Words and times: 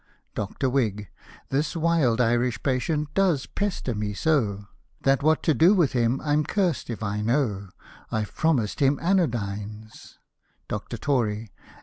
Dr. 0.33 0.67
Whig.— 0.67 1.09
This 1.51 1.75
wild 1.75 2.19
Irish 2.19 2.63
patient 2.63 3.13
does 3.13 3.45
pester 3.45 3.93
me 3.93 4.15
so, 4.15 4.65
That 5.01 5.21
what 5.21 5.43
to 5.43 5.53
do 5.53 5.75
with 5.75 5.91
him, 5.91 6.19
I'm 6.23 6.43
curst 6.43 6.89
if 6.89 7.03
I 7.03 7.21
know; 7.21 7.69
I've 8.11 8.33
promised 8.35 8.79
him 8.79 8.97
anodynes 8.97 10.17
Dr. 10.67 10.97
Tory. 10.97 11.51